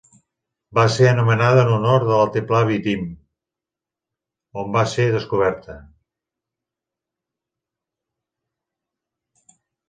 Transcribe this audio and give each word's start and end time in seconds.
Va 0.77 0.83
ser 0.93 1.07
anomenada 1.09 1.65
en 1.65 1.73
honor 1.73 2.05
de 2.07 2.11
l'altiplà 2.19 2.61
Vitim, 2.69 3.03
on 4.63 4.73
va 4.77 4.87
ser 4.95 5.05
descoberta. 5.17 5.77